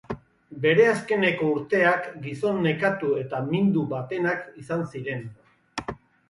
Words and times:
Bere 0.61 0.85
azkeneko 0.91 1.49
urteak 1.57 2.07
gizon 2.23 2.61
nekatu 2.69 3.11
eta 3.25 3.43
mindu 3.51 3.85
batenak 3.93 4.49
izan 4.65 4.83
ziren. 4.95 5.23